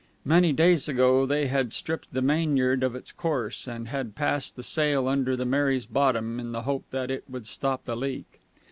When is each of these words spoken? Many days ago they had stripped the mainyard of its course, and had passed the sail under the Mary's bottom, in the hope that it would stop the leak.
Many 0.25 0.51
days 0.51 0.89
ago 0.89 1.27
they 1.27 1.45
had 1.45 1.71
stripped 1.73 2.11
the 2.11 2.23
mainyard 2.23 2.81
of 2.81 2.95
its 2.95 3.11
course, 3.11 3.67
and 3.67 3.89
had 3.89 4.15
passed 4.15 4.55
the 4.55 4.63
sail 4.63 5.07
under 5.07 5.35
the 5.35 5.45
Mary's 5.45 5.85
bottom, 5.85 6.39
in 6.39 6.53
the 6.53 6.63
hope 6.63 6.85
that 6.89 7.11
it 7.11 7.25
would 7.29 7.45
stop 7.45 7.85
the 7.85 7.95
leak. 7.95 8.39